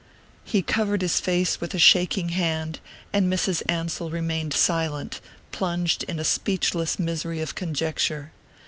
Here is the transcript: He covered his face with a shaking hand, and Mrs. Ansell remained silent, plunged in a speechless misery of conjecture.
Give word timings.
He 0.43 0.63
covered 0.63 1.03
his 1.03 1.19
face 1.19 1.61
with 1.61 1.75
a 1.75 1.77
shaking 1.77 2.29
hand, 2.29 2.79
and 3.13 3.31
Mrs. 3.31 3.61
Ansell 3.69 4.09
remained 4.09 4.51
silent, 4.51 5.21
plunged 5.51 6.01
in 6.05 6.17
a 6.17 6.23
speechless 6.23 6.97
misery 6.97 7.39
of 7.39 7.53
conjecture. 7.53 8.31